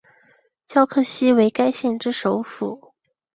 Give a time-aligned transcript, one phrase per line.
[0.67, 2.95] 皎克西为该县之首府。